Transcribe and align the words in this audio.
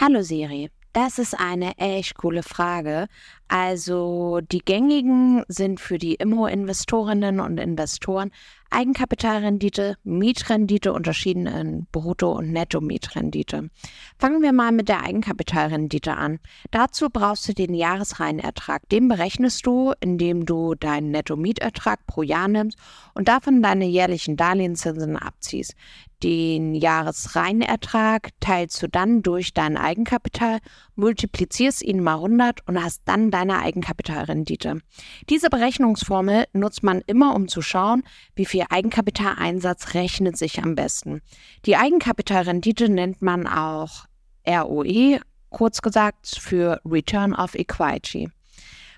Hallo 0.00 0.22
Siri, 0.22 0.70
das 0.92 1.18
ist 1.18 1.34
eine 1.34 1.76
echt 1.76 2.16
coole 2.18 2.44
Frage. 2.44 3.08
Also 3.48 4.38
die 4.40 4.60
gängigen 4.60 5.42
sind 5.48 5.80
für 5.80 5.98
die 5.98 6.14
Immo-Investorinnen 6.14 7.40
und 7.40 7.58
Investoren 7.58 8.30
Eigenkapitalrendite, 8.70 9.96
Mietrendite 10.04 10.92
unterschieden 10.92 11.46
in 11.46 11.86
Brutto- 11.90 12.36
und 12.36 12.52
Netto-Mietrendite. 12.52 13.70
Fangen 14.18 14.42
wir 14.42 14.52
mal 14.52 14.72
mit 14.72 14.88
der 14.88 15.02
Eigenkapitalrendite 15.02 16.14
an. 16.14 16.38
Dazu 16.70 17.08
brauchst 17.10 17.48
du 17.48 17.54
den 17.54 17.72
Jahresreinertrag. 17.72 18.86
Den 18.90 19.08
berechnest 19.08 19.66
du, 19.66 19.94
indem 20.00 20.44
du 20.44 20.74
deinen 20.74 21.10
Netto-Mietertrag 21.10 22.06
pro 22.06 22.22
Jahr 22.22 22.48
nimmst 22.48 22.78
und 23.14 23.28
davon 23.28 23.62
deine 23.62 23.86
jährlichen 23.86 24.36
Darlehenszinsen 24.36 25.16
abziehst. 25.16 25.74
Den 26.24 26.74
Jahresreinertrag 26.74 28.30
teilst 28.40 28.82
du 28.82 28.88
dann 28.88 29.22
durch 29.22 29.54
dein 29.54 29.76
Eigenkapital, 29.76 30.58
multiplizierst 30.96 31.80
ihn 31.82 32.02
mal 32.02 32.16
100 32.16 32.66
und 32.66 32.82
hast 32.82 33.02
dann 33.04 33.30
deine 33.30 33.60
Eigenkapitalrendite. 33.60 34.80
Diese 35.28 35.48
Berechnungsformel 35.48 36.46
nutzt 36.52 36.82
man 36.82 37.02
immer, 37.06 37.36
um 37.36 37.46
zu 37.46 37.62
schauen, 37.62 38.02
wie 38.34 38.46
viel 38.46 38.64
Eigenkapitaleinsatz 38.68 39.94
rechnet 39.94 40.36
sich 40.36 40.60
am 40.60 40.74
besten. 40.74 41.20
Die 41.66 41.76
Eigenkapitalrendite 41.76 42.88
nennt 42.88 43.22
man 43.22 43.46
auch 43.46 44.06
ROE, 44.44 45.20
kurz 45.50 45.82
gesagt 45.82 46.26
für 46.40 46.80
Return 46.84 47.32
of 47.32 47.54
Equity. 47.54 48.28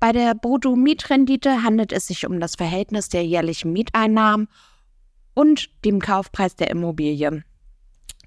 Bei 0.00 0.12
der 0.12 0.34
Brutto-Mietrendite 0.34 1.62
handelt 1.62 1.92
es 1.92 2.06
sich 2.06 2.26
um 2.26 2.40
das 2.40 2.56
Verhältnis 2.56 3.08
der 3.08 3.24
jährlichen 3.24 3.72
Mieteinnahmen 3.72 4.48
und 5.34 5.70
dem 5.84 6.00
Kaufpreis 6.00 6.56
der 6.56 6.70
Immobilie. 6.70 7.42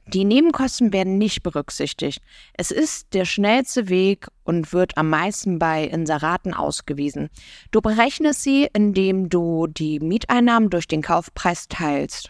Die 0.08 0.24
Nebenkosten 0.24 0.94
werden 0.94 1.18
nicht 1.18 1.42
berücksichtigt. 1.42 2.22
Es 2.54 2.70
ist 2.70 3.14
der 3.16 3.26
schnellste 3.26 3.90
Weg 3.90 4.28
und 4.44 4.72
wird 4.72 4.98
am 4.98 5.10
meisten 5.10 5.58
bei 5.58 5.84
Inseraten 5.86 6.54
ausgewiesen. 6.54 7.30
Du 7.72 7.82
berechnest 7.82 8.44
sie, 8.44 8.70
indem 8.74 9.30
du 9.30 9.66
die 9.66 10.00
Mieteinnahmen 10.00 10.70
durch 10.70 10.88
den 10.88 11.02
Kaufpreis 11.02 11.68
teilst. 11.70 12.30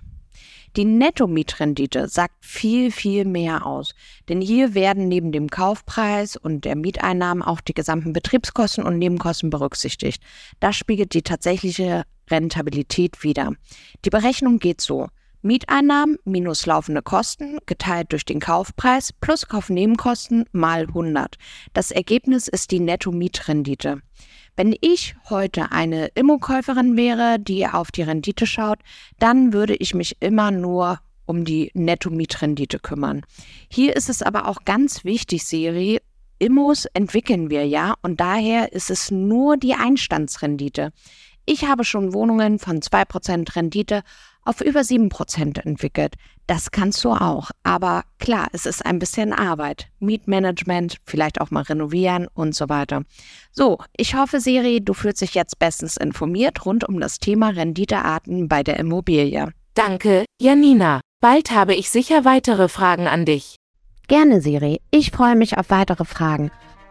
Die 0.77 0.85
Netto-Mietrendite 0.85 2.09
sagt 2.09 2.45
viel, 2.45 2.91
viel 2.91 3.23
mehr 3.23 3.65
aus, 3.65 3.93
denn 4.27 4.41
hier 4.41 4.73
werden 4.73 5.07
neben 5.07 5.31
dem 5.31 5.49
Kaufpreis 5.49 6.35
und 6.35 6.65
der 6.65 6.75
Mieteinnahmen 6.75 7.43
auch 7.43 7.61
die 7.61 7.73
gesamten 7.73 8.11
Betriebskosten 8.11 8.83
und 8.83 8.97
Nebenkosten 8.97 9.49
berücksichtigt. 9.49 10.21
Das 10.59 10.75
spiegelt 10.75 11.13
die 11.13 11.21
tatsächliche 11.21 12.03
Rentabilität 12.29 13.23
wider. 13.23 13.51
Die 14.03 14.09
Berechnung 14.09 14.59
geht 14.59 14.81
so. 14.81 15.07
Mieteinnahmen 15.41 16.17
minus 16.25 16.65
laufende 16.65 17.03
Kosten 17.03 17.59
geteilt 17.67 18.11
durch 18.11 18.25
den 18.25 18.39
Kaufpreis 18.39 19.13
plus 19.13 19.47
Kaufnebenkosten 19.47 20.45
mal 20.51 20.87
100. 20.87 21.37
Das 21.73 21.91
Ergebnis 21.91 22.47
ist 22.47 22.71
die 22.71 22.79
Netto-Mietrendite. 22.79 24.01
Wenn 24.55 24.75
ich 24.81 25.15
heute 25.29 25.71
eine 25.71 26.07
Immokäuferin 26.15 26.97
wäre, 26.97 27.37
die 27.39 27.67
auf 27.67 27.91
die 27.91 28.01
Rendite 28.01 28.47
schaut, 28.47 28.79
dann 29.19 29.53
würde 29.53 29.75
ich 29.75 29.93
mich 29.93 30.17
immer 30.19 30.49
nur 30.49 30.99
um 31.27 31.45
die 31.45 31.69
Netto-Mietrendite 31.75 32.79
kümmern. 32.79 33.21
Hier 33.69 33.95
ist 33.95 34.09
es 34.09 34.23
aber 34.23 34.47
auch 34.47 34.65
ganz 34.65 35.03
wichtig, 35.03 35.45
Siri, 35.45 35.99
Immos 36.37 36.85
entwickeln 36.93 37.49
wir 37.49 37.65
ja 37.65 37.95
und 38.01 38.19
daher 38.19 38.73
ist 38.73 38.89
es 38.89 39.09
nur 39.09 39.57
die 39.57 39.73
Einstandsrendite. 39.73 40.91
Ich 41.45 41.65
habe 41.65 41.83
schon 41.83 42.13
Wohnungen 42.13 42.59
von 42.59 42.79
2% 42.81 43.55
Rendite 43.55 44.01
auf 44.43 44.61
über 44.61 44.81
7% 44.81 45.59
entwickelt. 45.59 46.15
Das 46.47 46.71
kannst 46.71 47.03
du 47.03 47.09
auch. 47.11 47.49
Aber 47.63 48.03
klar, 48.19 48.47
es 48.53 48.65
ist 48.65 48.85
ein 48.85 48.99
bisschen 48.99 49.33
Arbeit. 49.33 49.87
Mietmanagement, 49.99 50.97
vielleicht 51.05 51.41
auch 51.41 51.51
mal 51.51 51.63
renovieren 51.63 52.27
und 52.33 52.55
so 52.55 52.69
weiter. 52.69 53.03
So, 53.51 53.79
ich 53.97 54.15
hoffe, 54.15 54.39
Siri, 54.39 54.81
du 54.83 54.93
fühlst 54.93 55.21
dich 55.21 55.33
jetzt 55.33 55.57
bestens 55.57 55.97
informiert 55.97 56.65
rund 56.65 56.87
um 56.87 56.99
das 56.99 57.19
Thema 57.19 57.49
Renditearten 57.49 58.47
bei 58.47 58.63
der 58.63 58.79
Immobilie. 58.79 59.49
Danke, 59.73 60.25
Janina. 60.39 61.01
Bald 61.21 61.51
habe 61.51 61.73
ich 61.73 61.89
sicher 61.89 62.23
weitere 62.23 62.69
Fragen 62.69 63.07
an 63.07 63.25
dich. 63.25 63.55
Gerne, 64.07 64.41
Siri. 64.41 64.79
Ich 64.91 65.09
freue 65.09 65.35
mich 65.35 65.57
auf 65.57 65.71
weitere 65.71 66.05
Fragen. 66.05 66.51